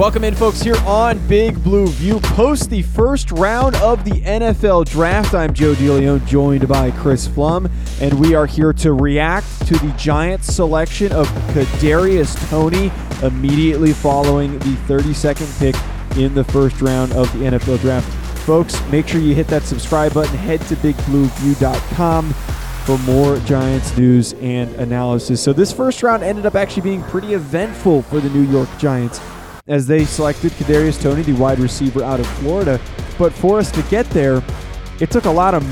Welcome 0.00 0.24
in, 0.24 0.34
folks, 0.34 0.62
here 0.62 0.78
on 0.86 1.18
Big 1.28 1.62
Blue 1.62 1.86
View. 1.86 2.20
Post 2.20 2.70
the 2.70 2.80
first 2.80 3.30
round 3.32 3.76
of 3.76 4.02
the 4.02 4.22
NFL 4.22 4.86
Draft. 4.86 5.34
I'm 5.34 5.52
Joe 5.52 5.74
DeLeon, 5.74 6.26
joined 6.26 6.66
by 6.66 6.90
Chris 6.92 7.28
Pflum, 7.28 7.70
and 8.00 8.18
we 8.18 8.34
are 8.34 8.46
here 8.46 8.72
to 8.72 8.94
react 8.94 9.66
to 9.66 9.74
the 9.74 9.94
Giants' 9.98 10.54
selection 10.54 11.12
of 11.12 11.28
Kadarius 11.52 12.34
Toney 12.48 12.90
immediately 13.22 13.92
following 13.92 14.58
the 14.60 14.74
32nd 14.88 15.58
pick 15.58 16.16
in 16.16 16.34
the 16.34 16.44
first 16.44 16.80
round 16.80 17.12
of 17.12 17.30
the 17.34 17.40
NFL 17.40 17.82
Draft. 17.82 18.10
Folks, 18.46 18.82
make 18.86 19.06
sure 19.06 19.20
you 19.20 19.34
hit 19.34 19.48
that 19.48 19.64
subscribe 19.64 20.14
button. 20.14 20.34
Head 20.34 20.62
to 20.62 20.76
BigBlueView.com 20.76 22.32
for 22.86 22.98
more 23.00 23.38
Giants 23.40 23.94
news 23.98 24.32
and 24.40 24.74
analysis. 24.76 25.42
So 25.42 25.52
this 25.52 25.74
first 25.74 26.02
round 26.02 26.22
ended 26.22 26.46
up 26.46 26.54
actually 26.54 26.84
being 26.84 27.02
pretty 27.02 27.34
eventful 27.34 28.00
for 28.00 28.18
the 28.18 28.30
New 28.30 28.50
York 28.50 28.70
Giants 28.78 29.20
as 29.70 29.86
they 29.86 30.04
selected 30.04 30.50
Kadarius 30.52 31.00
Toney, 31.00 31.22
the 31.22 31.32
wide 31.32 31.60
receiver 31.60 32.02
out 32.02 32.18
of 32.18 32.26
Florida. 32.26 32.78
But 33.16 33.32
for 33.32 33.58
us 33.58 33.70
to 33.70 33.82
get 33.84 34.04
there, 34.10 34.42
it 34.98 35.10
took 35.10 35.24
a 35.24 35.30
lot 35.30 35.54
of 35.54 35.64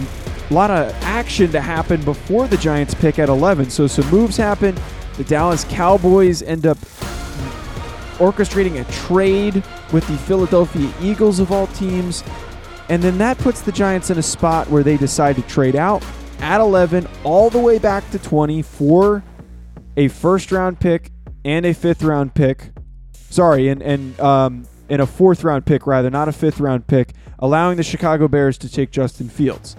a 0.50 0.54
lot 0.54 0.70
of 0.70 0.90
action 1.02 1.52
to 1.52 1.60
happen 1.60 2.02
before 2.04 2.48
the 2.48 2.56
Giants 2.56 2.94
pick 2.94 3.18
at 3.18 3.28
11. 3.28 3.68
So 3.68 3.86
some 3.86 4.08
moves 4.08 4.36
happen. 4.38 4.74
The 5.18 5.24
Dallas 5.24 5.64
Cowboys 5.68 6.42
end 6.42 6.66
up 6.66 6.78
orchestrating 8.18 8.80
a 8.80 8.90
trade 8.90 9.62
with 9.92 10.06
the 10.06 10.16
Philadelphia 10.16 10.90
Eagles 11.02 11.38
of 11.38 11.52
all 11.52 11.66
teams. 11.68 12.24
And 12.88 13.02
then 13.02 13.18
that 13.18 13.36
puts 13.38 13.60
the 13.60 13.72
Giants 13.72 14.08
in 14.08 14.16
a 14.16 14.22
spot 14.22 14.70
where 14.70 14.82
they 14.82 14.96
decide 14.96 15.36
to 15.36 15.42
trade 15.42 15.76
out 15.76 16.02
at 16.38 16.60
11 16.60 17.06
all 17.24 17.50
the 17.50 17.58
way 17.58 17.78
back 17.78 18.08
to 18.12 18.18
20 18.18 18.62
for 18.62 19.22
a 19.98 20.08
first 20.08 20.50
round 20.50 20.80
pick 20.80 21.10
and 21.44 21.66
a 21.66 21.74
fifth 21.74 22.02
round 22.02 22.32
pick 22.34 22.70
sorry, 23.30 23.68
and 23.68 23.82
and 23.82 24.18
um, 24.20 24.66
in 24.88 25.00
a 25.00 25.06
fourth 25.06 25.44
round 25.44 25.66
pick 25.66 25.86
rather, 25.86 26.10
not 26.10 26.28
a 26.28 26.32
fifth 26.32 26.60
round 26.60 26.86
pick, 26.86 27.14
allowing 27.38 27.76
the 27.76 27.82
Chicago 27.82 28.28
Bears 28.28 28.58
to 28.58 28.68
take 28.68 28.90
Justin 28.90 29.28
Fields. 29.28 29.76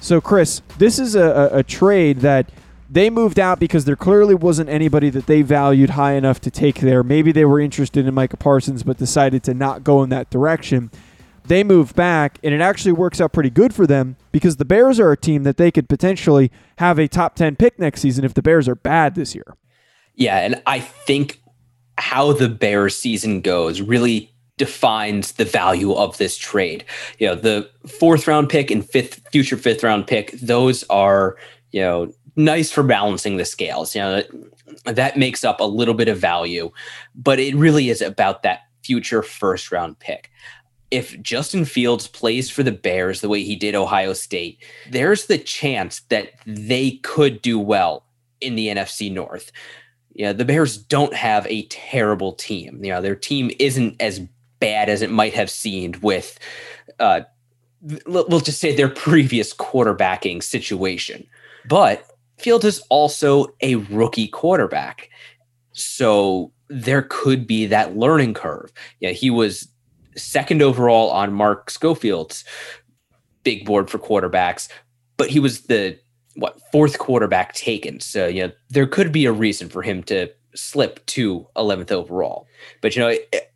So, 0.00 0.20
Chris, 0.20 0.62
this 0.78 0.98
is 0.98 1.14
a, 1.14 1.50
a, 1.52 1.58
a 1.58 1.62
trade 1.62 2.20
that 2.20 2.50
they 2.88 3.10
moved 3.10 3.38
out 3.38 3.58
because 3.58 3.84
there 3.84 3.96
clearly 3.96 4.34
wasn't 4.34 4.68
anybody 4.68 5.10
that 5.10 5.26
they 5.26 5.42
valued 5.42 5.90
high 5.90 6.12
enough 6.12 6.40
to 6.42 6.50
take 6.50 6.80
there. 6.80 7.02
Maybe 7.02 7.32
they 7.32 7.44
were 7.44 7.60
interested 7.60 8.06
in 8.06 8.14
Micah 8.14 8.36
Parsons, 8.36 8.82
but 8.82 8.98
decided 8.98 9.42
to 9.44 9.54
not 9.54 9.82
go 9.82 10.02
in 10.02 10.10
that 10.10 10.30
direction. 10.30 10.90
They 11.44 11.62
move 11.62 11.94
back, 11.94 12.38
and 12.42 12.52
it 12.52 12.60
actually 12.60 12.92
works 12.92 13.20
out 13.20 13.32
pretty 13.32 13.50
good 13.50 13.74
for 13.74 13.86
them 13.86 14.16
because 14.32 14.56
the 14.56 14.64
Bears 14.64 14.98
are 14.98 15.12
a 15.12 15.16
team 15.16 15.44
that 15.44 15.56
they 15.56 15.70
could 15.70 15.88
potentially 15.88 16.50
have 16.78 16.98
a 16.98 17.08
top 17.08 17.36
10 17.36 17.56
pick 17.56 17.78
next 17.78 18.00
season 18.00 18.24
if 18.24 18.34
the 18.34 18.42
Bears 18.42 18.68
are 18.68 18.74
bad 18.74 19.14
this 19.14 19.34
year. 19.34 19.56
Yeah, 20.14 20.38
and 20.38 20.62
I 20.66 20.80
think 20.80 21.40
how 21.98 22.32
the 22.32 22.48
Bears 22.48 22.96
season 22.96 23.40
goes 23.40 23.80
really 23.80 24.32
defines 24.58 25.32
the 25.32 25.44
value 25.44 25.92
of 25.94 26.16
this 26.18 26.36
trade. 26.36 26.84
You 27.18 27.28
know, 27.28 27.34
the 27.34 27.70
fourth 27.86 28.26
round 28.26 28.48
pick 28.48 28.70
and 28.70 28.88
fifth 28.88 29.20
future 29.30 29.56
fifth 29.56 29.82
round 29.82 30.06
pick, 30.06 30.32
those 30.32 30.84
are, 30.84 31.36
you 31.72 31.80
know, 31.80 32.12
nice 32.36 32.70
for 32.70 32.82
balancing 32.82 33.36
the 33.36 33.44
scales. 33.44 33.94
You 33.94 34.00
know, 34.02 34.22
that 34.84 35.18
makes 35.18 35.44
up 35.44 35.60
a 35.60 35.64
little 35.64 35.94
bit 35.94 36.08
of 36.08 36.18
value, 36.18 36.70
but 37.14 37.38
it 37.38 37.54
really 37.54 37.90
is 37.90 38.00
about 38.00 38.42
that 38.42 38.60
future 38.82 39.22
first 39.22 39.72
round 39.72 39.98
pick. 39.98 40.30
If 40.90 41.20
Justin 41.20 41.64
Fields 41.64 42.06
plays 42.06 42.48
for 42.48 42.62
the 42.62 42.72
Bears 42.72 43.20
the 43.20 43.28
way 43.28 43.42
he 43.42 43.56
did 43.56 43.74
Ohio 43.74 44.12
State, 44.12 44.62
there's 44.88 45.26
the 45.26 45.38
chance 45.38 46.00
that 46.08 46.32
they 46.46 46.92
could 47.02 47.42
do 47.42 47.58
well 47.58 48.04
in 48.40 48.54
the 48.54 48.68
NFC 48.68 49.12
North 49.12 49.50
yeah, 50.16 50.32
the 50.32 50.46
Bears 50.46 50.78
don't 50.78 51.14
have 51.14 51.46
a 51.46 51.66
terrible 51.66 52.32
team. 52.32 52.82
You 52.82 52.90
know, 52.90 53.02
their 53.02 53.14
team 53.14 53.50
isn't 53.58 54.00
as 54.00 54.20
bad 54.60 54.88
as 54.88 55.02
it 55.02 55.10
might 55.10 55.34
have 55.34 55.50
seemed 55.50 55.96
with, 55.96 56.38
uh, 56.98 57.20
we'll 58.06 58.40
just 58.40 58.58
say 58.58 58.74
their 58.74 58.88
previous 58.88 59.52
quarterbacking 59.52 60.42
situation. 60.42 61.26
But 61.68 62.06
Field 62.38 62.64
is 62.64 62.80
also 62.88 63.48
a 63.60 63.76
rookie 63.76 64.28
quarterback. 64.28 65.10
So 65.72 66.50
there 66.68 67.02
could 67.02 67.46
be 67.46 67.66
that 67.66 67.96
learning 67.96 68.34
curve. 68.34 68.72
Yeah, 69.00 69.10
he 69.10 69.28
was 69.28 69.68
second 70.16 70.62
overall 70.62 71.10
on 71.10 71.34
Mark 71.34 71.68
Schofield's 71.70 72.42
big 73.42 73.66
board 73.66 73.90
for 73.90 73.98
quarterbacks, 73.98 74.68
but 75.18 75.28
he 75.28 75.40
was 75.40 75.62
the 75.62 75.98
what 76.36 76.60
fourth 76.70 76.98
quarterback 76.98 77.52
taken. 77.54 78.00
So 78.00 78.26
you 78.26 78.46
know 78.46 78.52
there 78.68 78.86
could 78.86 79.12
be 79.12 79.26
a 79.26 79.32
reason 79.32 79.68
for 79.68 79.82
him 79.82 80.02
to 80.04 80.30
slip 80.54 81.04
to 81.06 81.46
11th 81.56 81.92
overall. 81.92 82.46
But 82.80 82.96
you 82.96 83.02
know, 83.02 83.14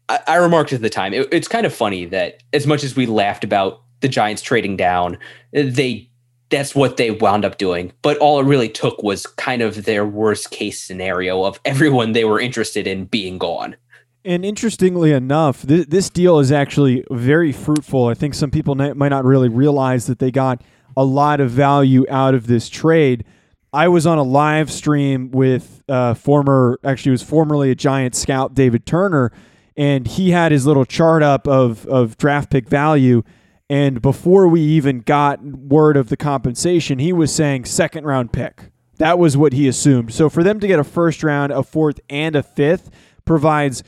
I, 0.08 0.20
I 0.26 0.36
remarked 0.36 0.72
at 0.72 0.82
the 0.82 0.90
time 0.90 1.14
it, 1.14 1.28
it's 1.32 1.48
kind 1.48 1.66
of 1.66 1.74
funny 1.74 2.04
that 2.06 2.42
as 2.52 2.66
much 2.66 2.84
as 2.84 2.96
we 2.96 3.06
laughed 3.06 3.44
about 3.44 3.82
the 4.00 4.08
Giants 4.08 4.42
trading 4.42 4.76
down, 4.76 5.18
they 5.52 6.10
that's 6.50 6.74
what 6.74 6.96
they 6.96 7.12
wound 7.12 7.44
up 7.44 7.58
doing. 7.58 7.92
But 8.02 8.18
all 8.18 8.40
it 8.40 8.44
really 8.44 8.68
took 8.68 9.02
was 9.02 9.24
kind 9.26 9.62
of 9.62 9.84
their 9.84 10.04
worst 10.04 10.50
case 10.50 10.82
scenario 10.82 11.44
of 11.44 11.60
everyone 11.64 12.12
they 12.12 12.24
were 12.24 12.40
interested 12.40 12.86
in 12.86 13.04
being 13.04 13.38
gone. 13.38 13.76
And 14.24 14.44
interestingly 14.44 15.12
enough, 15.12 15.66
th- 15.66 15.86
this 15.86 16.10
deal 16.10 16.40
is 16.40 16.52
actually 16.52 17.04
very 17.10 17.52
fruitful. 17.52 18.08
I 18.08 18.14
think 18.14 18.34
some 18.34 18.50
people 18.50 18.74
might 18.74 19.08
not 19.08 19.24
really 19.24 19.48
realize 19.48 20.06
that 20.06 20.18
they 20.18 20.30
got 20.30 20.62
a 20.96 21.04
lot 21.04 21.40
of 21.40 21.50
value 21.50 22.04
out 22.08 22.34
of 22.34 22.46
this 22.46 22.68
trade. 22.68 23.24
I 23.72 23.88
was 23.88 24.06
on 24.06 24.18
a 24.18 24.22
live 24.22 24.70
stream 24.70 25.30
with 25.30 25.82
uh, 25.88 26.14
former, 26.14 26.78
actually, 26.84 27.12
was 27.12 27.22
formerly 27.22 27.70
a 27.70 27.74
Giant 27.74 28.14
scout, 28.14 28.54
David 28.54 28.84
Turner, 28.84 29.32
and 29.76 30.06
he 30.06 30.30
had 30.30 30.50
his 30.50 30.66
little 30.66 30.84
chart 30.84 31.22
up 31.22 31.46
of 31.46 31.86
of 31.86 32.18
draft 32.18 32.50
pick 32.50 32.68
value. 32.68 33.22
And 33.68 34.02
before 34.02 34.48
we 34.48 34.60
even 34.62 34.98
got 34.98 35.42
word 35.44 35.96
of 35.96 36.08
the 36.08 36.16
compensation, 36.16 36.98
he 36.98 37.12
was 37.12 37.32
saying 37.32 37.66
second 37.66 38.04
round 38.04 38.32
pick. 38.32 38.70
That 38.98 39.18
was 39.18 39.36
what 39.36 39.52
he 39.52 39.68
assumed. 39.68 40.12
So 40.12 40.28
for 40.28 40.42
them 40.42 40.58
to 40.60 40.66
get 40.66 40.80
a 40.80 40.84
first 40.84 41.22
round, 41.22 41.52
a 41.52 41.62
fourth, 41.62 42.00
and 42.10 42.34
a 42.34 42.42
fifth 42.42 42.90
provides 43.24 43.84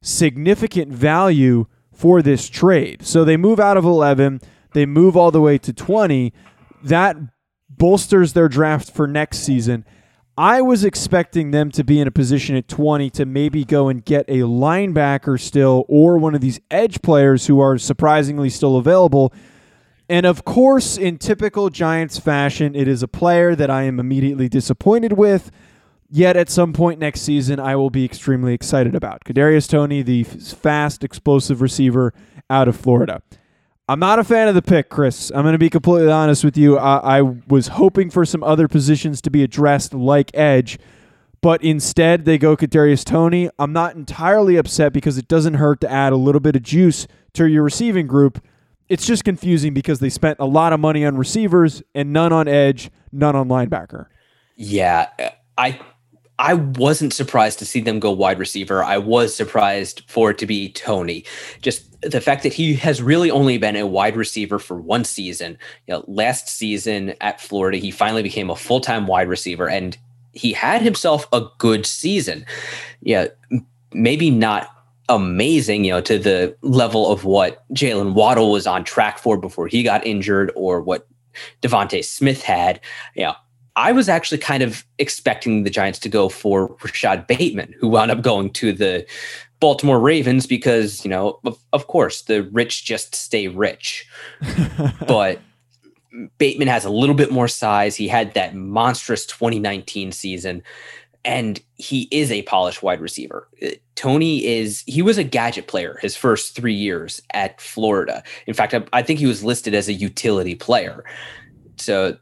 significant 0.00 0.90
value 0.90 1.66
for 1.92 2.22
this 2.22 2.48
trade. 2.48 3.04
So 3.04 3.24
they 3.24 3.36
move 3.36 3.60
out 3.60 3.76
of 3.76 3.84
11. 3.84 4.40
They 4.76 4.84
move 4.84 5.16
all 5.16 5.30
the 5.30 5.40
way 5.40 5.56
to 5.56 5.72
20. 5.72 6.34
That 6.84 7.16
bolsters 7.70 8.34
their 8.34 8.46
draft 8.46 8.90
for 8.90 9.06
next 9.06 9.38
season. 9.38 9.86
I 10.36 10.60
was 10.60 10.84
expecting 10.84 11.50
them 11.50 11.70
to 11.70 11.82
be 11.82 11.98
in 11.98 12.06
a 12.06 12.10
position 12.10 12.56
at 12.56 12.68
20 12.68 13.08
to 13.08 13.24
maybe 13.24 13.64
go 13.64 13.88
and 13.88 14.04
get 14.04 14.26
a 14.28 14.40
linebacker 14.40 15.40
still 15.40 15.86
or 15.88 16.18
one 16.18 16.34
of 16.34 16.42
these 16.42 16.60
edge 16.70 17.00
players 17.00 17.46
who 17.46 17.58
are 17.58 17.78
surprisingly 17.78 18.50
still 18.50 18.76
available. 18.76 19.32
And 20.10 20.26
of 20.26 20.44
course, 20.44 20.98
in 20.98 21.16
typical 21.16 21.70
Giants 21.70 22.18
fashion, 22.18 22.74
it 22.76 22.86
is 22.86 23.02
a 23.02 23.08
player 23.08 23.54
that 23.54 23.70
I 23.70 23.84
am 23.84 23.98
immediately 23.98 24.50
disappointed 24.50 25.14
with. 25.14 25.50
Yet 26.10 26.36
at 26.36 26.50
some 26.50 26.74
point 26.74 27.00
next 27.00 27.22
season, 27.22 27.58
I 27.58 27.76
will 27.76 27.88
be 27.88 28.04
extremely 28.04 28.52
excited 28.52 28.94
about 28.94 29.24
Kadarius 29.24 29.70
Toney, 29.70 30.02
the 30.02 30.24
fast, 30.24 31.02
explosive 31.02 31.62
receiver 31.62 32.12
out 32.50 32.68
of 32.68 32.76
Florida. 32.76 33.22
I'm 33.88 34.00
not 34.00 34.18
a 34.18 34.24
fan 34.24 34.48
of 34.48 34.56
the 34.56 34.62
pick, 34.62 34.88
Chris. 34.88 35.30
I'm 35.30 35.42
going 35.42 35.52
to 35.52 35.58
be 35.58 35.70
completely 35.70 36.10
honest 36.10 36.42
with 36.42 36.56
you. 36.56 36.76
I, 36.76 37.18
I 37.18 37.22
was 37.22 37.68
hoping 37.68 38.10
for 38.10 38.24
some 38.24 38.42
other 38.42 38.66
positions 38.66 39.20
to 39.22 39.30
be 39.30 39.44
addressed, 39.44 39.94
like 39.94 40.30
edge, 40.34 40.78
but 41.40 41.62
instead 41.62 42.24
they 42.24 42.36
go 42.36 42.56
Kadarius 42.56 43.04
Toney. 43.04 43.48
I'm 43.60 43.72
not 43.72 43.94
entirely 43.94 44.56
upset 44.56 44.92
because 44.92 45.18
it 45.18 45.28
doesn't 45.28 45.54
hurt 45.54 45.80
to 45.82 45.90
add 45.90 46.12
a 46.12 46.16
little 46.16 46.40
bit 46.40 46.56
of 46.56 46.62
juice 46.64 47.06
to 47.34 47.46
your 47.46 47.62
receiving 47.62 48.08
group. 48.08 48.44
It's 48.88 49.06
just 49.06 49.22
confusing 49.24 49.72
because 49.72 50.00
they 50.00 50.10
spent 50.10 50.40
a 50.40 50.46
lot 50.46 50.72
of 50.72 50.80
money 50.80 51.04
on 51.04 51.16
receivers 51.16 51.82
and 51.94 52.12
none 52.12 52.32
on 52.32 52.48
edge, 52.48 52.90
none 53.12 53.36
on 53.36 53.48
linebacker. 53.48 54.06
Yeah, 54.56 55.10
I 55.56 55.78
I 56.38 56.54
wasn't 56.54 57.14
surprised 57.14 57.58
to 57.60 57.66
see 57.66 57.80
them 57.80 57.98
go 57.98 58.12
wide 58.12 58.38
receiver. 58.38 58.84
I 58.84 58.98
was 58.98 59.34
surprised 59.34 60.02
for 60.06 60.30
it 60.30 60.38
to 60.38 60.46
be 60.46 60.70
Toney. 60.70 61.24
Just 61.62 62.00
the 62.02 62.20
fact 62.20 62.42
that 62.42 62.52
he 62.52 62.74
has 62.74 63.02
really 63.02 63.30
only 63.30 63.56
been 63.58 63.76
a 63.76 63.86
wide 63.86 64.16
receiver 64.16 64.58
for 64.58 64.78
one 64.78 65.04
season. 65.04 65.58
You 65.86 65.94
know, 65.94 66.04
last 66.06 66.48
season 66.48 67.14
at 67.20 67.40
Florida, 67.40 67.78
he 67.78 67.90
finally 67.90 68.22
became 68.22 68.50
a 68.50 68.56
full 68.56 68.80
time 68.80 69.06
wide 69.06 69.28
receiver, 69.28 69.68
and 69.68 69.96
he 70.32 70.52
had 70.52 70.82
himself 70.82 71.26
a 71.32 71.46
good 71.58 71.86
season. 71.86 72.44
Yeah, 73.00 73.28
maybe 73.92 74.30
not 74.30 74.70
amazing, 75.08 75.84
you 75.84 75.92
know, 75.92 76.00
to 76.02 76.18
the 76.18 76.54
level 76.62 77.10
of 77.10 77.24
what 77.24 77.64
Jaylen 77.72 78.12
Waddle 78.12 78.52
was 78.52 78.66
on 78.66 78.84
track 78.84 79.18
for 79.18 79.38
before 79.38 79.68
he 79.68 79.82
got 79.82 80.06
injured, 80.06 80.52
or 80.54 80.82
what 80.82 81.06
DeVonta 81.62 82.04
Smith 82.04 82.42
had. 82.42 82.80
Know, 83.16 83.34
I 83.76 83.92
was 83.92 84.08
actually 84.08 84.38
kind 84.38 84.62
of 84.62 84.84
expecting 84.98 85.62
the 85.62 85.70
Giants 85.70 85.98
to 86.00 86.08
go 86.08 86.30
for 86.30 86.74
Rashod 86.82 87.26
Bateman, 87.26 87.74
who 87.78 87.88
wound 87.88 88.10
up 88.10 88.22
going 88.22 88.50
to 88.54 88.72
the 88.72 89.06
Baltimore 89.60 90.00
Ravens 90.00 90.46
because, 90.46 91.04
you 91.04 91.10
know, 91.10 91.38
of, 91.44 91.58
of 91.74 91.86
course, 91.86 92.22
the 92.22 92.42
rich 92.44 92.84
just 92.84 93.14
stay 93.14 93.48
rich. 93.48 94.08
but 95.06 95.40
Bateman 96.38 96.68
has 96.68 96.86
a 96.86 96.90
little 96.90 97.14
bit 97.14 97.30
more 97.30 97.48
size. 97.48 97.96
He 97.96 98.08
had 98.08 98.32
that 98.32 98.54
monstrous 98.54 99.26
2019 99.26 100.10
season, 100.12 100.62
and 101.22 101.60
he 101.74 102.08
is 102.10 102.32
a 102.32 102.42
polished 102.42 102.82
wide 102.82 103.00
receiver. 103.00 103.46
Uh, 103.62 103.70
Toney 103.94 104.44
is, 104.44 104.84
he 104.86 105.02
was 105.02 105.18
a 105.18 105.24
gadget 105.24 105.66
player 105.66 105.98
his 106.00 106.16
first 106.16 106.56
three 106.56 106.74
years 106.74 107.20
at 107.34 107.60
Florida. 107.60 108.22
In 108.46 108.54
fact, 108.54 108.72
I, 108.72 108.84
I 108.94 109.02
think 109.02 109.18
he 109.18 109.26
was 109.26 109.44
listed 109.44 109.74
as 109.74 109.88
a 109.88 109.92
utility 109.92 110.54
player. 110.54 111.04
So 111.76 112.16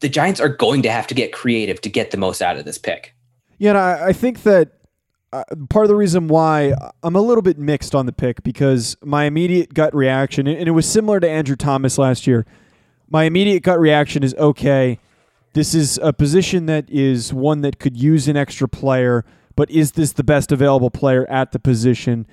the 0.00 0.08
Giants 0.08 0.40
are 0.40 0.48
going 0.48 0.82
to 0.82 0.90
have 0.90 1.06
to 1.06 1.14
get 1.14 1.32
creative 1.32 1.80
to 1.82 1.88
get 1.88 2.10
the 2.10 2.16
most 2.16 2.42
out 2.42 2.56
of 2.56 2.64
this 2.64 2.78
pick. 2.78 3.14
Yeah, 3.58 3.72
I, 3.72 4.08
I 4.08 4.12
think 4.12 4.42
that 4.42 4.72
uh, 5.32 5.44
part 5.68 5.84
of 5.84 5.88
the 5.88 5.96
reason 5.96 6.28
why 6.28 6.74
I'm 7.02 7.16
a 7.16 7.20
little 7.20 7.42
bit 7.42 7.58
mixed 7.58 7.94
on 7.94 8.06
the 8.06 8.12
pick 8.12 8.42
because 8.42 8.96
my 9.02 9.24
immediate 9.24 9.74
gut 9.74 9.94
reaction, 9.94 10.46
and 10.46 10.68
it 10.68 10.72
was 10.72 10.90
similar 10.90 11.20
to 11.20 11.28
Andrew 11.28 11.56
Thomas 11.56 11.98
last 11.98 12.26
year, 12.26 12.46
my 13.08 13.24
immediate 13.24 13.62
gut 13.62 13.78
reaction 13.78 14.22
is 14.22 14.34
okay, 14.34 14.98
this 15.52 15.74
is 15.74 15.98
a 16.02 16.12
position 16.12 16.66
that 16.66 16.88
is 16.90 17.32
one 17.32 17.62
that 17.62 17.78
could 17.78 17.96
use 17.96 18.28
an 18.28 18.36
extra 18.36 18.68
player, 18.68 19.24
but 19.54 19.70
is 19.70 19.92
this 19.92 20.12
the 20.12 20.24
best 20.24 20.52
available 20.52 20.90
player 20.90 21.28
at 21.30 21.52
the 21.52 21.58
position? 21.58 22.26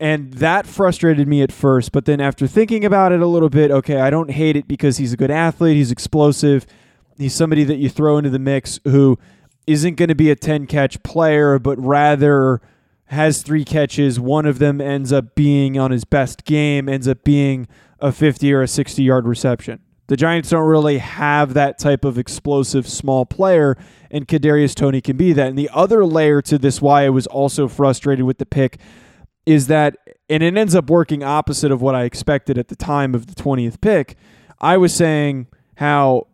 And 0.00 0.32
that 0.34 0.66
frustrated 0.66 1.28
me 1.28 1.42
at 1.42 1.52
first, 1.52 1.92
but 1.92 2.06
then 2.06 2.22
after 2.22 2.46
thinking 2.46 2.86
about 2.86 3.12
it 3.12 3.20
a 3.20 3.26
little 3.26 3.50
bit, 3.50 3.70
okay, 3.70 4.00
I 4.00 4.08
don't 4.08 4.30
hate 4.30 4.56
it 4.56 4.66
because 4.66 4.96
he's 4.96 5.12
a 5.12 5.16
good 5.16 5.30
athlete, 5.30 5.76
he's 5.76 5.92
explosive, 5.92 6.64
he's 7.18 7.34
somebody 7.34 7.64
that 7.64 7.76
you 7.76 7.90
throw 7.90 8.16
into 8.16 8.30
the 8.30 8.38
mix 8.38 8.80
who 8.84 9.18
isn't 9.66 9.96
going 9.96 10.08
to 10.08 10.14
be 10.14 10.30
a 10.30 10.36
10 10.36 10.66
catch 10.66 11.02
player, 11.02 11.58
but 11.58 11.78
rather 11.78 12.62
has 13.06 13.42
three 13.42 13.62
catches. 13.62 14.18
One 14.18 14.46
of 14.46 14.58
them 14.58 14.80
ends 14.80 15.12
up 15.12 15.34
being 15.34 15.78
on 15.78 15.90
his 15.90 16.04
best 16.04 16.44
game, 16.44 16.88
ends 16.88 17.06
up 17.06 17.22
being 17.22 17.68
a 17.98 18.10
50 18.10 18.52
or 18.54 18.62
a 18.62 18.68
60 18.68 19.02
yard 19.02 19.26
reception. 19.26 19.80
The 20.06 20.16
Giants 20.16 20.48
don't 20.48 20.66
really 20.66 20.98
have 20.98 21.52
that 21.54 21.78
type 21.78 22.06
of 22.06 22.18
explosive 22.18 22.88
small 22.88 23.26
player, 23.26 23.76
and 24.10 24.26
Kadarius 24.26 24.74
Toney 24.74 25.02
can 25.02 25.18
be 25.18 25.34
that. 25.34 25.48
And 25.48 25.58
the 25.58 25.70
other 25.74 26.06
layer 26.06 26.40
to 26.42 26.56
this, 26.56 26.80
why 26.80 27.04
I 27.04 27.10
was 27.10 27.26
also 27.26 27.68
frustrated 27.68 28.24
with 28.24 28.38
the 28.38 28.46
pick, 28.46 28.78
is 29.46 29.66
that, 29.68 29.96
and 30.28 30.42
it 30.42 30.56
ends 30.56 30.74
up 30.74 30.90
working 30.90 31.22
opposite 31.22 31.72
of 31.72 31.82
what 31.82 31.94
I 31.94 32.04
expected 32.04 32.58
at 32.58 32.68
the 32.68 32.76
time 32.76 33.14
of 33.14 33.26
the 33.26 33.34
20th 33.34 33.80
pick. 33.80 34.16
I 34.60 34.76
was 34.76 34.94
saying 34.94 35.46
how 35.76 36.26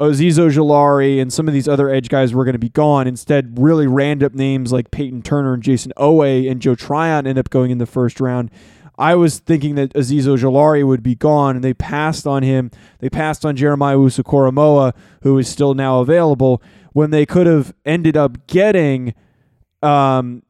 Azeez 0.00 0.38
Ojulari 0.38 1.20
and 1.20 1.32
some 1.32 1.46
of 1.46 1.54
these 1.54 1.68
other 1.68 1.88
edge 1.88 2.08
guys 2.08 2.34
were 2.34 2.44
going 2.44 2.54
to 2.54 2.58
be 2.58 2.70
gone. 2.70 3.06
Instead, 3.06 3.58
really 3.58 3.86
random 3.86 4.32
names 4.34 4.72
like 4.72 4.90
Peyton 4.90 5.22
Turner 5.22 5.54
and 5.54 5.62
Jayson 5.62 5.92
Oweh 5.96 6.50
and 6.50 6.60
Joe 6.60 6.74
Tryon 6.74 7.26
end 7.26 7.38
up 7.38 7.50
going 7.50 7.70
in 7.70 7.78
the 7.78 7.86
first 7.86 8.20
round. 8.20 8.50
I 8.96 9.16
was 9.16 9.40
thinking 9.40 9.74
that 9.74 9.92
Azeez 9.94 10.22
Ojulari 10.22 10.86
would 10.86 11.02
be 11.02 11.16
gone, 11.16 11.56
and 11.56 11.64
they 11.64 11.74
passed 11.74 12.26
on 12.26 12.42
him. 12.44 12.70
They 13.00 13.10
passed 13.10 13.44
on 13.44 13.56
Jeremiah 13.56 13.96
Owusu-Koramoah, 13.96 14.94
who 15.22 15.36
is 15.38 15.48
still 15.48 15.74
now 15.74 16.00
available, 16.00 16.62
when 16.92 17.10
they 17.10 17.26
could 17.26 17.48
have 17.48 17.74
ended 17.84 18.16
up 18.16 18.46
getting 18.46 19.14
um, 19.82 20.43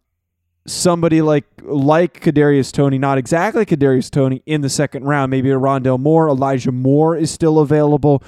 somebody 0.67 1.23
like 1.23 1.45
like 1.63 2.21
Kadarius 2.21 2.73
Toney, 2.73 2.99
not 2.99 3.19
exactly 3.19 3.65
Kadarius 3.65 4.11
Toney 4.11 4.43
in 4.47 4.61
the 4.61 4.69
second 4.69 5.05
round. 5.05 5.31
Maybe 5.31 5.51
a 5.51 5.59
Rondale 5.59 6.01
Moore, 6.01 6.29
Elijah 6.29 6.73
Moore 6.73 7.17
is 7.17 7.31
still 7.31 7.59
available. 7.59 8.23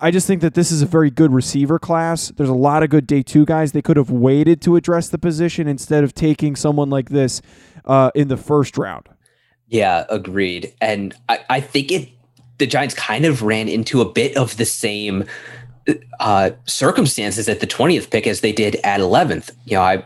I 0.00 0.10
just 0.10 0.26
think 0.26 0.42
that 0.42 0.52
this 0.52 0.70
is 0.70 0.82
a 0.82 0.86
very 0.86 1.10
good 1.10 1.32
receiver 1.32 1.78
class. 1.78 2.28
There's 2.28 2.50
a 2.50 2.54
lot 2.54 2.82
of 2.82 2.90
good 2.90 3.06
day 3.06 3.22
two 3.22 3.46
guys. 3.46 3.72
They 3.72 3.80
could 3.80 3.96
have 3.96 4.10
waited 4.10 4.60
to 4.62 4.76
address 4.76 5.08
the 5.08 5.16
position 5.16 5.66
instead 5.66 6.04
of 6.04 6.14
taking 6.14 6.56
someone 6.56 6.90
like 6.90 7.08
this 7.08 7.40
uh, 7.86 8.10
in 8.14 8.28
the 8.28 8.36
first 8.36 8.76
round. 8.76 9.08
Yeah, 9.66 10.04
agreed. 10.10 10.74
And 10.80 11.14
I, 11.28 11.40
I 11.48 11.60
think 11.60 11.90
it 11.90 12.10
the 12.58 12.66
Giants 12.66 12.94
kind 12.94 13.24
of 13.24 13.42
ran 13.42 13.68
into 13.68 14.00
a 14.00 14.04
bit 14.04 14.36
of 14.36 14.56
the 14.56 14.64
same 14.64 15.24
uh, 16.18 16.50
circumstances 16.66 17.48
at 17.48 17.60
the 17.60 17.66
20th 17.66 18.10
pick 18.10 18.26
as 18.26 18.40
they 18.40 18.52
did 18.52 18.76
at 18.82 19.00
11th. 19.00 19.52
You 19.64 19.76
know, 19.76 19.82
I 19.82 20.04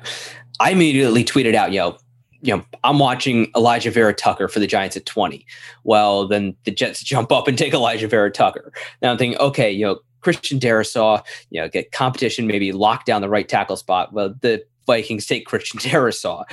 I 0.63 0.71
immediately 0.71 1.25
tweeted 1.25 1.57
out, 1.57 1.73
yo, 1.73 1.97
you 2.41 2.57
know, 2.57 2.65
I'm 2.85 3.01
watching 3.01 3.51
Elijah 3.57 3.91
Vera-Tucker 3.91 4.47
for 4.47 4.61
the 4.61 4.67
Giants 4.69 4.97
at 4.97 5.05
20. 5.07 5.45
Well, 5.83 6.29
then 6.29 6.55
the 6.63 6.71
Jets 6.71 7.03
jump 7.03 7.33
up 7.33 7.49
and 7.49 7.59
take 7.59 7.75
Elijah 7.75 8.07
Vera-Tucker. 8.07 8.73
Now 9.03 9.11
I'm 9.11 9.19
thinking, 9.19 9.41
okay, 9.41 9.73
you 9.73 9.85
know, 9.85 9.99
Christian 10.21 10.61
Darrisaw, 10.61 11.25
you 11.51 11.61
know, 11.61 11.69
get 11.69 11.91
competition, 11.91 12.47
maybe 12.47 12.71
lock 12.71 13.07
down 13.07 13.23
the 13.23 13.29
right 13.29 13.49
tackle 13.49 13.75
spot. 13.75 14.13
Well, 14.13 14.37
the 14.41 14.65
Vikings 14.87 15.27
take 15.27 15.47
Christian 15.47 15.81
Darrisaw. 15.91 16.45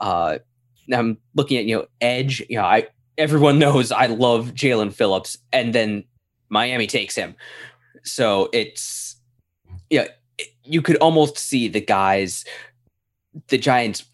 Uh, 0.00 0.38
I'm 0.90 1.18
looking 1.34 1.58
at, 1.58 1.66
you 1.66 1.76
know, 1.76 1.86
edge. 2.00 2.42
You 2.48 2.56
know, 2.56 2.64
I 2.64 2.86
everyone 3.18 3.58
knows 3.58 3.92
I 3.92 4.06
love 4.06 4.52
Jaelan 4.52 4.94
Phillips, 4.94 5.36
and 5.52 5.74
then 5.74 6.04
Miami 6.48 6.86
takes 6.86 7.14
him. 7.14 7.34
So 8.02 8.48
it's 8.54 9.16
yeah, 9.90 10.06
you 10.64 10.80
could 10.80 10.96
almost 10.96 11.36
see 11.36 11.68
the 11.68 11.82
guys 11.82 12.46
the 13.48 13.58
Giants 13.58 14.04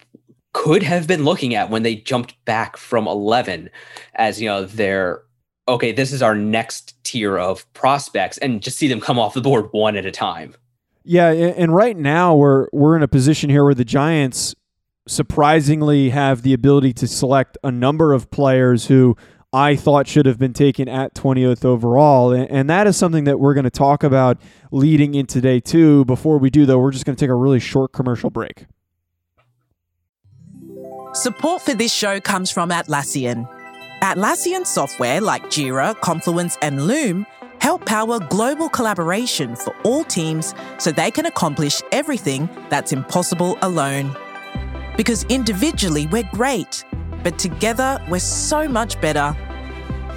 could 0.52 0.82
have 0.82 1.06
been 1.06 1.24
looking 1.24 1.54
at 1.54 1.68
when 1.68 1.82
they 1.82 1.96
jumped 1.96 2.42
back 2.44 2.76
from 2.76 3.08
11 3.08 3.68
as 4.14 4.40
you 4.40 4.48
know 4.48 4.64
they're 4.64 5.22
okay 5.66 5.90
this 5.90 6.12
is 6.12 6.22
our 6.22 6.34
next 6.34 7.02
tier 7.04 7.36
of 7.36 7.70
prospects 7.74 8.38
and 8.38 8.62
just 8.62 8.78
see 8.78 8.86
them 8.86 9.00
come 9.00 9.18
off 9.18 9.34
the 9.34 9.40
board 9.40 9.66
one 9.72 9.96
at 9.96 10.06
a 10.06 10.12
time 10.12 10.54
yeah 11.02 11.30
and 11.30 11.74
right 11.74 11.96
now 11.96 12.34
we're 12.34 12.68
we're 12.72 12.96
in 12.96 13.02
a 13.02 13.08
position 13.08 13.50
here 13.50 13.64
where 13.64 13.74
the 13.74 13.84
giants 13.84 14.54
surprisingly 15.08 16.10
have 16.10 16.42
the 16.42 16.52
ability 16.54 16.92
to 16.92 17.06
select 17.06 17.58
a 17.64 17.70
number 17.70 18.12
of 18.12 18.30
players 18.30 18.86
who 18.86 19.16
I 19.52 19.76
thought 19.76 20.08
should 20.08 20.26
have 20.26 20.38
been 20.38 20.52
taken 20.52 20.88
at 20.88 21.14
20th 21.14 21.64
overall. 21.64 22.32
And 22.32 22.68
that 22.70 22.88
is 22.88 22.96
something 22.96 23.22
that 23.24 23.38
we're 23.38 23.54
going 23.54 23.64
to 23.64 23.70
talk 23.70 24.02
about 24.02 24.40
leading 24.72 25.14
into 25.14 25.40
day 25.40 25.60
two. 25.60 26.04
Before 26.06 26.38
we 26.38 26.50
do, 26.50 26.66
though, 26.66 26.80
we're 26.80 26.90
just 26.90 27.04
going 27.04 27.14
to 27.14 27.20
take 27.20 27.30
a 27.30 27.36
really 27.36 27.60
short 27.60 27.92
commercial 27.92 28.30
break. 28.30 28.66
Support 31.14 31.62
for 31.62 31.74
this 31.74 31.92
show 31.92 32.18
comes 32.18 32.50
from 32.50 32.70
Atlassian. 32.70 33.48
Atlassian 34.02 34.66
software 34.66 35.20
like 35.20 35.44
Jira, 35.44 35.94
Confluence, 36.00 36.58
and 36.60 36.88
Loom 36.88 37.24
help 37.60 37.86
power 37.86 38.18
global 38.18 38.68
collaboration 38.68 39.54
for 39.54 39.72
all 39.84 40.02
teams 40.02 40.56
so 40.78 40.90
they 40.90 41.12
can 41.12 41.26
accomplish 41.26 41.80
everything 41.92 42.48
that's 42.68 42.90
impossible 42.90 43.56
alone. 43.62 44.12
Because 44.96 45.22
individually 45.26 46.08
we're 46.08 46.28
great, 46.32 46.84
but 47.22 47.38
together 47.38 48.04
we're 48.08 48.18
so 48.18 48.66
much 48.66 49.00
better. 49.00 49.36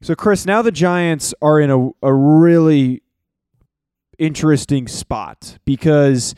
So, 0.00 0.14
Chris, 0.14 0.46
now 0.46 0.62
the 0.62 0.70
Giants 0.70 1.34
are 1.42 1.60
in 1.60 1.70
a, 1.70 1.90
a 2.02 2.14
really 2.14 3.02
interesting 4.18 4.86
spot 4.86 5.58
because 5.64 6.34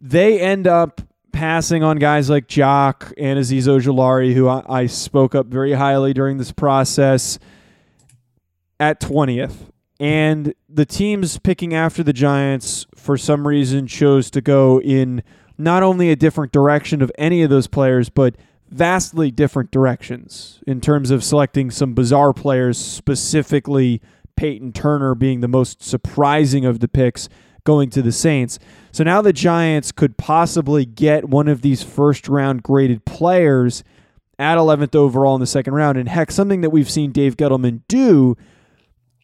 they 0.00 0.40
end 0.40 0.66
up 0.66 1.02
passing 1.32 1.82
on 1.82 1.98
guys 1.98 2.30
like 2.30 2.48
Jock 2.48 3.12
and 3.18 3.38
Azeez 3.38 3.64
Ojulari, 3.64 4.32
who 4.32 4.48
I, 4.48 4.62
I 4.68 4.86
spoke 4.86 5.34
up 5.34 5.46
very 5.46 5.74
highly 5.74 6.14
during 6.14 6.38
this 6.38 6.50
process 6.50 7.38
at 8.80 9.00
20th. 9.00 9.70
And 10.00 10.54
the 10.68 10.86
teams 10.86 11.38
picking 11.38 11.74
after 11.74 12.02
the 12.02 12.12
Giants, 12.12 12.86
for 12.94 13.18
some 13.18 13.46
reason, 13.46 13.86
chose 13.86 14.30
to 14.30 14.40
go 14.40 14.80
in 14.80 15.22
not 15.58 15.82
only 15.82 16.10
a 16.10 16.16
different 16.16 16.52
direction 16.52 17.02
of 17.02 17.10
any 17.18 17.42
of 17.42 17.50
those 17.50 17.66
players, 17.66 18.08
but 18.08 18.36
vastly 18.70 19.30
different 19.30 19.70
directions 19.70 20.60
in 20.66 20.80
terms 20.80 21.10
of 21.10 21.24
selecting 21.24 21.70
some 21.70 21.94
bizarre 21.94 22.32
players, 22.32 22.78
specifically 22.78 24.00
Peyton 24.36 24.72
Turner 24.72 25.14
being 25.14 25.40
the 25.40 25.48
most 25.48 25.82
surprising 25.82 26.64
of 26.64 26.80
the 26.80 26.88
picks 26.88 27.28
going 27.64 27.90
to 27.90 28.02
the 28.02 28.12
Saints. 28.12 28.58
So 28.92 29.04
now 29.04 29.20
the 29.20 29.32
Giants 29.32 29.92
could 29.92 30.16
possibly 30.16 30.86
get 30.86 31.28
one 31.28 31.48
of 31.48 31.62
these 31.62 31.82
first 31.82 32.28
round 32.28 32.62
graded 32.62 33.04
players 33.04 33.84
at 34.38 34.56
11th 34.56 34.94
overall 34.94 35.34
in 35.34 35.40
the 35.40 35.46
second 35.46 35.74
round. 35.74 35.98
And 35.98 36.08
heck, 36.08 36.30
something 36.30 36.60
that 36.60 36.70
we've 36.70 36.90
seen 36.90 37.12
Dave 37.12 37.36
Gettleman 37.36 37.82
do, 37.88 38.36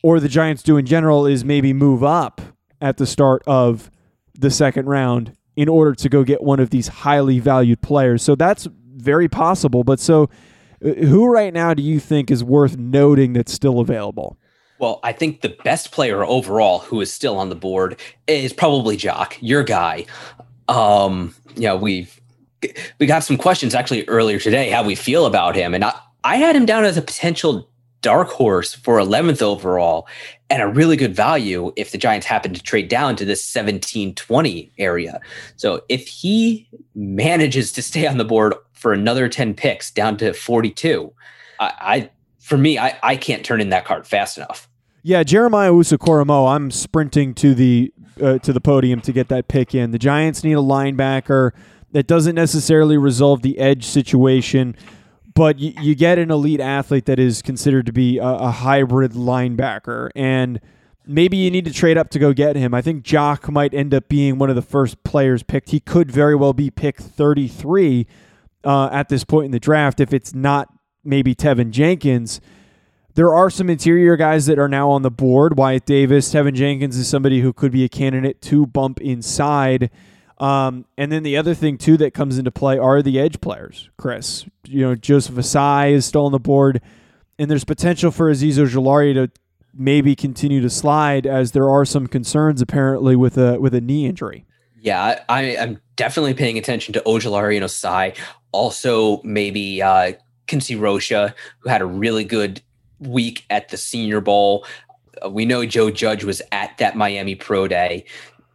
or 0.03 0.21
the 0.21 0.29
Giants 0.29 0.63
do 0.63 0.77
in 0.77 0.87
general, 0.87 1.27
is 1.27 1.45
maybe 1.45 1.73
move 1.73 2.03
up 2.03 2.41
at 2.81 2.97
the 2.97 3.07
start 3.07 3.43
of 3.47 3.91
the 4.35 4.51
second 4.51 4.87
round 4.87 5.37
in 5.57 5.69
order 5.69 5.95
to 5.95 6.09
go 6.09 6.25
get 6.25 6.43
one 6.43 6.61
of 6.61 6.71
these 6.71 6.89
highly 6.89 7.39
valued 7.39 7.81
players. 7.81 8.23
So 8.23 8.35
that's 8.35 8.67
very 9.05 9.29
possible. 9.29 9.85
But 9.85 10.01
so, 10.01 10.31
uh, 10.85 10.89
who 11.05 11.27
right 11.27 11.53
now 11.53 11.75
do 11.75 11.83
you 11.83 12.01
think 12.01 12.31
is 12.31 12.43
worth 12.43 12.77
noting 12.77 13.35
that's 13.35 13.53
still 13.53 13.81
available? 13.81 14.37
Well, 14.79 15.01
I 15.03 15.13
think 15.13 15.43
the 15.43 15.57
best 15.65 15.93
player 15.93 16.25
overall 16.25 16.81
who 16.81 17.01
is 17.01 17.13
still 17.13 17.39
on 17.39 17.49
the 17.49 17.55
board 17.55 18.01
is 18.27 18.53
probably 18.53 18.97
Jock, 18.97 19.37
your 19.41 19.63
guy. 19.63 20.07
Um, 20.69 21.35
know, 21.57 21.77
we've 21.77 22.21
we 22.99 23.07
got 23.07 23.23
some 23.23 23.37
questions 23.37 23.75
actually 23.75 24.05
earlier 24.09 24.39
today 24.39 24.71
how 24.71 24.83
we 24.83 24.95
feel 24.95 25.27
about 25.27 25.55
him, 25.55 25.75
and 25.75 25.85
I, 25.85 25.95
I 26.25 26.37
had 26.37 26.57
him 26.57 26.67
down 26.67 26.85
as 26.85 26.97
a 26.97 27.03
potential 27.03 27.69
dark 28.05 28.29
horse 28.29 28.75
for 28.75 28.99
11th 28.99 29.41
overall 29.41 30.07
and 30.51 30.63
a 30.63 30.69
really 30.69 30.95
good 30.95 31.17
value 31.17 31.73
if 31.75 31.91
the 31.91 31.97
Giants 31.97 32.27
happen 32.27 32.53
to 32.53 32.63
trade 32.63 32.89
down 32.89 33.17
to 33.17 33.25
this 33.25 33.43
17 33.43 34.15
20 34.15 34.73
area. 34.77 35.21
So 35.57 35.83
if 35.89 36.07
he 36.07 36.69
manages 36.95 37.73
to 37.73 37.83
stay 37.83 38.07
on 38.07 38.19
the 38.19 38.25
board 38.25 38.53
for 38.85 38.93
another 38.93 39.31
10 39.31 39.55
picks 39.55 39.91
down 39.91 40.19
to 40.19 40.35
42, 40.35 41.11
I, 41.59 41.73
I 41.81 42.11
for 42.39 42.59
me, 42.59 42.79
I, 42.79 42.99
I 43.03 43.17
can't 43.17 43.43
turn 43.43 43.63
in 43.63 43.71
that 43.71 43.87
card 43.87 44.07
fast 44.07 44.37
enough. 44.37 44.69
Yeah, 45.03 45.23
Jeremiah 45.23 45.73
Owusu-Koramoah, 45.73 46.55
I'm 46.55 46.71
sprinting 46.71 47.33
to 47.37 47.55
the 47.55 47.95
uh, 48.23 48.39
to 48.41 48.53
the 48.53 48.61
podium 48.61 49.01
to 49.01 49.13
get 49.13 49.29
that 49.29 49.49
pick 49.49 49.75
in. 49.75 49.91
The 49.91 49.99
Giants 49.99 50.45
need 50.45 50.53
a 50.53 50.57
linebacker 50.57 51.53
that 51.93 52.07
doesn't 52.07 52.35
necessarily 52.35 52.99
resolve 52.99 53.41
the 53.41 53.59
edge 53.59 53.87
situation 53.87 54.77
but 55.35 55.59
you, 55.59 55.73
you 55.81 55.95
get 55.95 56.19
an 56.19 56.31
elite 56.31 56.61
athlete 56.61 57.07
that 57.07 57.19
is 57.19 57.43
considered 57.43 57.87
to 57.87 57.93
be 57.93 58.19
a, 58.19 58.25
a, 58.25 58.51
hybrid 58.53 59.13
linebacker 59.13 60.11
and 60.15 60.61
maybe 61.07 61.37
you 61.37 61.51
need 61.51 61.65
to 61.65 61.73
trade 61.73 61.99
up 61.99 62.09
to 62.11 62.19
go 62.19 62.33
get 62.33 62.57
him 62.57 62.73
i 62.73 62.81
think 62.81 63.03
jock 63.03 63.51
might 63.51 63.75
end 63.75 63.93
up 63.93 64.09
being 64.09 64.39
one 64.39 64.49
of 64.49 64.57
the 64.57 64.63
first 64.63 65.03
players 65.05 65.43
picked 65.43 65.71
he 65.71 65.81
could 65.81 66.11
very 66.11 66.35
well 66.35 66.53
be 66.53 66.71
pick 66.71 66.99
33 66.99 68.07
uh, 68.65 68.89
at 68.93 69.09
this 69.09 69.25
point 69.25 69.47
in 69.47 69.51
the 69.51 69.61
draft 69.61 70.01
if 70.01 70.13
it's 70.13 70.35
not 70.35 70.69
maybe 71.05 71.35
teven 71.35 71.71
jenkins 71.71 72.41
there 73.15 73.33
are 73.33 73.49
some 73.49 73.71
interior 73.71 74.17
guys 74.17 74.47
that 74.47 74.59
are 74.59 74.69
now 74.69 74.91
on 74.91 75.03
the 75.03 75.11
board 75.11 75.57
wyatt 75.57 75.87
davis 75.87 76.33
teven 76.33 76.55
jenkins 76.55 76.97
is 76.97 77.09
somebody 77.09 77.41
who 77.41 77.53
could 77.53 77.73
be 77.73 77.85
a 77.85 77.89
candidate 77.89 78.41
to 78.41 78.67
bump 78.67 79.01
inside 79.01 79.91
um, 80.39 80.85
and 80.99 81.13
then 81.13 81.23
the 81.23 81.37
other 81.37 81.55
thing 81.55 81.79
too 81.79 81.97
that 81.99 82.13
comes 82.13 82.39
into 82.39 82.51
play 82.51 82.77
are 82.77 83.03
the 83.03 83.21
edge 83.21 83.41
players. 83.41 83.89
Chris, 83.97 84.45
you 84.65 84.81
know, 84.81 84.95
Joseph 84.95 85.37
Ossai 85.37 85.93
is 85.93 86.05
still 86.05 86.27
on 86.27 86.33
the 86.33 86.41
board, 86.41 86.81
and 87.39 87.51
there's 87.51 87.65
potential 87.65 88.11
for 88.11 88.31
Azeez 88.31 88.59
Ojulari 88.59 89.15
to 89.15 89.31
maybe 89.73 90.15
continue 90.15 90.61
to 90.61 90.71
slide 90.71 91.27
as 91.27 91.53
there 91.53 91.69
are 91.69 91.85
some 91.85 92.07
concerns 92.07 92.61
apparently 92.61 93.17
with 93.17 93.39
a 93.39 93.61
with 93.61 93.75
a 93.75 93.81
knee 93.81 94.07
injury. 94.07 94.45
Yeah, 94.85 95.25
I, 95.31 95.43
am 95.43 95.81
definitely 95.97 96.35
paying 96.35 96.59
attention 96.59 96.93
to 96.93 97.01
Ojulari 97.07 97.57
and 97.57 97.65
Ossai. 97.65 98.15
Also, 98.53 99.23
maybe 99.23 99.81
uh, 99.81 100.13
Quincy 100.47 100.77
Roche, 100.77 101.09
who 101.09 101.69
had 101.71 101.81
a 101.81 101.87
really 101.87 102.23
good 102.23 102.61
week 102.99 103.47
at 103.49 103.71
the 103.71 103.79
Senior 103.79 104.21
Bowl. 104.21 104.67
Uh, 105.25 105.31
we 105.31 105.47
know 105.47 105.65
Joe 105.65 105.91
Judge 105.91 106.23
was 106.23 106.43
at 106.53 106.77
that 106.77 106.99
Miami 106.99 107.35
Pro 107.35 107.67
Day, 107.67 108.05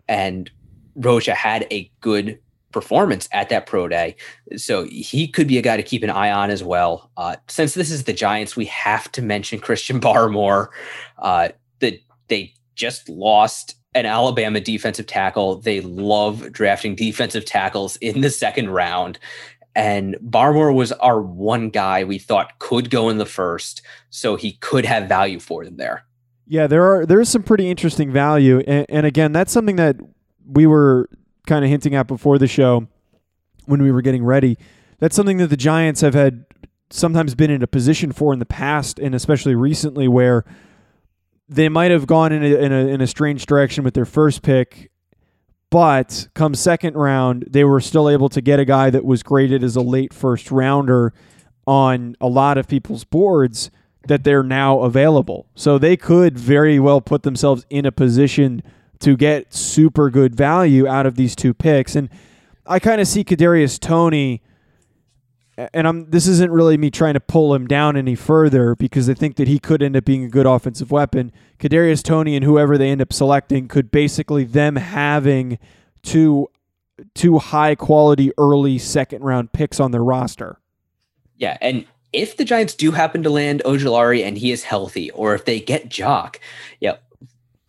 and 0.08 0.52
Roche 0.96 1.26
had 1.26 1.66
a 1.72 1.92
good 2.00 2.38
performance 2.72 3.28
at 3.32 3.50
that 3.50 3.66
pro 3.66 3.88
day. 3.88 4.16
So 4.56 4.84
he 4.84 5.28
could 5.28 5.48
be 5.48 5.58
a 5.58 5.64
guy 5.64 5.78
to 5.78 5.82
keep 5.82 6.04
an 6.04 6.12
eye 6.12 6.30
on 6.30 6.52
as 6.52 6.64
well. 6.64 7.10
Uh, 7.18 7.38
since 7.48 7.74
this 7.74 7.90
is 7.90 8.04
the 8.04 8.14
Giants, 8.14 8.56
we 8.56 8.66
have 8.66 9.12
to 9.14 9.24
mention 9.24 9.60
Christian 9.60 10.00
Barmore. 10.02 10.68
Uh, 11.18 11.50
that 11.80 12.00
they 12.28 12.54
just 12.80 13.08
lost 13.10 13.76
an 13.94 14.06
Alabama 14.06 14.60
defensive 14.60 15.06
tackle. 15.06 15.58
They 15.58 15.82
love 15.82 16.52
drafting 16.52 16.96
defensive 16.96 17.46
tackles 17.46 17.98
in 17.98 18.22
the 18.22 18.30
second 18.30 18.70
round. 18.70 19.20
And 19.76 20.16
Barmore 20.24 20.74
was 20.74 20.92
our 20.94 21.22
one 21.22 21.70
guy 21.70 22.04
we 22.04 22.18
thought 22.18 22.58
could 22.60 22.90
go 22.90 23.10
in 23.10 23.18
the 23.18 23.26
first, 23.26 23.82
so 24.10 24.36
he 24.36 24.54
could 24.54 24.86
have 24.86 25.08
value 25.08 25.40
for 25.40 25.64
them 25.64 25.78
there. 25.78 26.06
Yeah, 26.48 26.66
there 26.66 26.84
are 26.84 27.06
there 27.06 27.22
is 27.22 27.30
some 27.30 27.44
pretty 27.44 27.70
interesting 27.70 28.12
value, 28.12 28.60
and, 28.66 28.86
and 28.90 29.06
again, 29.06 29.32
that's 29.32 29.52
something 29.52 29.76
that 29.76 29.98
we 30.48 30.66
were 30.66 31.08
kind 31.46 31.64
of 31.64 31.70
hinting 31.70 31.94
at 31.94 32.08
before 32.08 32.40
the 32.40 32.48
show 32.48 32.88
when 33.66 33.84
we 33.84 33.92
were 33.92 34.02
getting 34.02 34.24
ready. 34.24 34.58
That's 34.98 35.16
something 35.16 35.38
that 35.38 35.48
the 35.48 35.58
Giants 35.58 36.02
have 36.02 36.16
had 36.16 36.46
sometimes 36.90 37.36
been 37.36 37.52
in 37.52 37.62
a 37.62 37.68
position 37.68 38.12
for 38.12 38.34
in 38.34 38.40
the 38.40 38.48
past, 38.48 38.98
and 38.98 39.14
especially 39.14 39.54
recently, 39.54 40.08
where 40.08 40.44
they 41.50 41.68
might 41.68 41.92
have 41.92 42.06
gone 42.08 42.32
in 42.32 42.44
a, 42.44 42.56
in 42.56 42.72
a, 42.72 42.88
in 42.88 43.02
a 43.02 43.08
strange 43.08 43.46
direction 43.46 43.84
with 43.84 43.96
their 43.96 44.06
first 44.06 44.44
pick, 44.44 44.92
but 45.72 46.28
come 46.36 46.54
second 46.56 46.96
round, 46.96 47.46
they 47.50 47.64
were 47.64 47.82
still 47.82 48.10
able 48.10 48.30
to 48.30 48.42
get 48.42 48.60
a 48.60 48.66
guy 48.66 48.90
that 48.90 49.04
was 49.04 49.24
graded 49.24 49.64
as 49.64 49.76
a 49.76 49.82
late 49.82 50.14
first 50.14 50.52
rounder 50.52 51.14
on 51.68 52.16
a 52.22 52.28
lot 52.28 52.58
of 52.58 52.68
people's 52.68 53.04
boards 53.04 53.70
that 54.08 54.24
they're 54.24 54.44
now 54.44 54.82
available. 54.82 55.48
So 55.56 55.78
they 55.78 55.98
could 55.98 56.38
very 56.38 56.80
well 56.80 57.02
put 57.02 57.24
themselves 57.24 57.66
in 57.70 57.86
a 57.86 57.92
position 57.92 58.64
to 59.00 59.16
get 59.16 59.54
super 59.54 60.10
good 60.10 60.36
value 60.36 60.88
out 60.88 61.06
of 61.06 61.16
these 61.16 61.36
two 61.36 61.54
picks. 61.54 61.96
And 61.96 62.10
I 62.66 62.80
kind 62.80 63.02
of 63.02 63.08
see 63.08 63.24
Kadarius 63.24 63.80
Toney, 63.80 64.42
and 65.74 65.88
I'm 65.88 66.10
this 66.10 66.28
isn't 66.28 66.52
really 66.52 66.78
me 66.78 66.90
trying 66.90 67.16
to 67.16 67.20
pull 67.20 67.54
him 67.54 67.68
down 67.68 67.98
any 67.98 68.16
further 68.16 68.76
because 68.76 69.10
I 69.10 69.14
think 69.14 69.36
that 69.38 69.48
he 69.48 69.60
could 69.60 69.82
end 69.82 69.96
up 69.98 70.06
being 70.06 70.24
a 70.24 70.30
good 70.30 70.46
offensive 70.46 70.92
weapon. 70.92 71.32
Kadarius 71.60 72.04
Toney 72.04 72.36
and 72.36 72.46
whoever 72.46 72.78
they 72.78 72.90
end 72.90 73.02
up 73.02 73.12
selecting 73.12 73.68
could 73.68 73.92
basically 73.92 74.44
them 74.44 74.78
having 74.78 75.60
two 76.04 76.50
two 77.14 77.38
high 77.38 77.76
quality 77.76 78.32
early 78.38 78.78
second 78.78 79.24
round 79.24 79.52
picks 79.52 79.80
on 79.80 79.92
their 79.92 80.04
roster. 80.04 80.60
Yeah, 81.38 81.58
and 81.62 81.86
if 82.12 82.38
the 82.38 82.46
Giants 82.46 82.74
do 82.76 82.92
happen 82.92 83.24
to 83.24 83.30
land 83.30 83.62
Ojulari 83.66 84.26
and 84.26 84.38
he 84.38 84.52
is 84.52 84.64
healthy, 84.64 85.12
or 85.12 85.36
if 85.36 85.46
they 85.46 85.60
get 85.60 85.90
Jock, 85.90 86.40
yeah, 86.80 86.98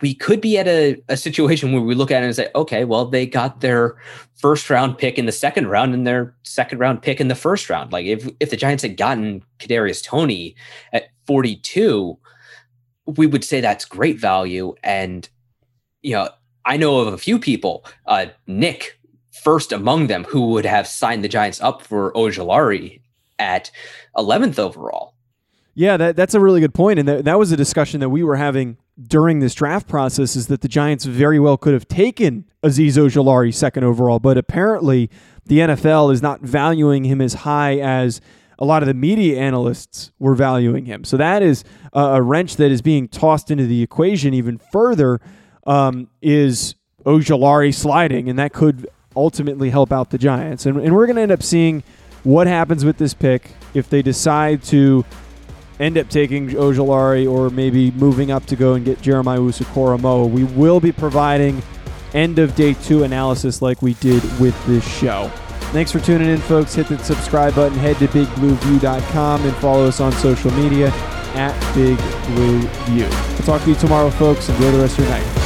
we 0.00 0.14
could 0.14 0.40
be 0.40 0.58
at 0.58 0.66
a, 0.66 1.00
a 1.08 1.16
situation 1.16 1.72
where 1.72 1.82
we 1.82 1.94
look 1.94 2.10
at 2.10 2.22
it 2.22 2.26
and 2.26 2.34
say, 2.34 2.48
okay, 2.54 2.84
well, 2.84 3.04
they 3.04 3.26
got 3.26 3.60
their 3.60 3.96
first 4.36 4.70
round 4.70 4.98
pick 4.98 5.18
in 5.18 5.26
the 5.26 5.32
second 5.32 5.68
round 5.68 5.94
and 5.94 6.06
their 6.06 6.34
second 6.42 6.78
round 6.78 7.02
pick 7.02 7.20
in 7.20 7.28
the 7.28 7.34
first 7.34 7.68
round. 7.68 7.92
Like 7.92 8.06
if 8.06 8.28
if 8.40 8.50
the 8.50 8.56
Giants 8.56 8.82
had 8.82 8.96
gotten 8.96 9.44
Kadarius 9.58 10.02
Toney 10.02 10.56
at 10.92 11.10
42, 11.26 12.18
we 13.06 13.26
would 13.26 13.44
say 13.44 13.60
that's 13.60 13.84
great 13.84 14.18
value. 14.18 14.74
And 14.82 15.28
you 16.02 16.12
know, 16.12 16.30
I 16.64 16.76
know 16.76 16.98
of 16.98 17.12
a 17.12 17.18
few 17.18 17.38
people, 17.38 17.84
uh, 18.06 18.26
Nick 18.46 18.98
first 19.42 19.72
among 19.72 20.06
them, 20.06 20.24
who 20.24 20.48
would 20.48 20.66
have 20.66 20.86
signed 20.86 21.24
the 21.24 21.28
Giants 21.28 21.60
up 21.60 21.82
for 21.82 22.12
Ojulari 22.12 23.00
at 23.38 23.70
11th 24.16 24.58
overall. 24.58 25.14
Yeah, 25.74 25.96
that, 25.96 26.16
that's 26.16 26.34
a 26.34 26.40
really 26.40 26.60
good 26.60 26.74
point. 26.74 26.98
and 26.98 27.08
that, 27.08 27.24
that 27.24 27.38
was 27.38 27.52
a 27.52 27.56
discussion 27.56 28.00
that 28.00 28.08
we 28.08 28.22
were 28.22 28.36
having 28.36 28.76
during 29.00 29.40
this 29.40 29.54
draft 29.54 29.88
process. 29.88 30.36
Is 30.36 30.48
that 30.48 30.60
the 30.60 30.68
Giants 30.68 31.04
very 31.04 31.38
well 31.38 31.56
could 31.56 31.74
have 31.74 31.88
taken 31.88 32.44
Azeez 32.62 32.94
Ojulari 32.94 33.54
second 33.54 33.84
overall, 33.84 34.18
but 34.18 34.36
apparently 34.36 35.10
the 35.46 35.58
NFL 35.58 36.12
is 36.12 36.22
not 36.22 36.40
valuing 36.40 37.04
him 37.04 37.20
as 37.20 37.34
high 37.34 37.78
as 37.78 38.20
a 38.58 38.64
lot 38.64 38.82
of 38.82 38.86
the 38.86 38.94
media 38.94 39.40
analysts 39.40 40.12
were 40.18 40.34
valuing 40.34 40.84
him. 40.84 41.04
So 41.04 41.16
that 41.16 41.42
is 41.42 41.64
a, 41.94 42.20
wrench 42.22 42.56
that 42.56 42.70
is 42.70 42.82
being 42.82 43.08
tossed 43.08 43.50
into 43.50 43.66
the 43.66 43.82
equation 43.82 44.34
even 44.34 44.58
further. 44.58 45.20
Um, 45.66 46.08
is 46.20 46.74
Ojulari 47.04 47.74
sliding, 47.74 48.28
and 48.28 48.38
that 48.38 48.52
could 48.52 48.88
ultimately 49.14 49.70
help 49.70 49.92
out 49.92 50.10
the 50.10 50.18
Giants. 50.18 50.66
And, 50.66 50.78
and 50.78 50.94
we're 50.94 51.06
going 51.06 51.16
to 51.16 51.22
end 51.22 51.32
up 51.32 51.42
seeing 51.42 51.82
what 52.22 52.46
happens 52.46 52.84
with 52.84 52.98
this 52.98 53.14
pick 53.14 53.52
if 53.74 53.88
they 53.88 54.02
decide 54.02 54.62
to 54.64 55.04
end 55.80 55.98
up 55.98 56.08
taking 56.08 56.50
Ojulari 56.50 57.28
or 57.28 57.50
maybe 57.50 57.90
moving 57.92 58.30
up 58.30 58.46
to 58.46 58.54
go 58.54 58.74
and 58.74 58.84
get 58.84 59.00
Jeremiah 59.00 59.38
Owusu-Koramoah. 59.38 60.30
We 60.30 60.44
will 60.44 60.78
be 60.78 60.92
providing 60.92 61.62
end 62.14 62.38
of 62.38 62.54
day 62.54 62.74
two 62.74 63.02
analysis 63.02 63.62
like 63.62 63.82
we 63.82 63.94
did 63.94 64.22
with 64.38 64.54
this 64.66 64.86
show. 64.98 65.28
Thanks 65.72 65.90
for 65.90 66.00
tuning 66.00 66.28
in, 66.28 66.38
folks. 66.38 66.74
Hit 66.74 66.88
the 66.88 66.98
subscribe 66.98 67.54
button, 67.54 67.78
head 67.78 67.96
to 67.98 68.08
bigblueview.com, 68.08 69.44
and 69.44 69.56
follow 69.56 69.86
us 69.86 70.00
on 70.00 70.12
social 70.12 70.50
media 70.52 70.90
at 71.34 71.74
Big 71.74 71.96
Blue 72.26 72.60
View. 72.86 73.06
I'll 73.06 73.46
talk 73.46 73.62
to 73.62 73.70
you 73.70 73.76
tomorrow, 73.76 74.10
folks. 74.10 74.48
Enjoy 74.48 74.70
the 74.72 74.80
rest 74.80 74.98
of 74.98 75.04
your 75.04 75.14
night. 75.14 75.39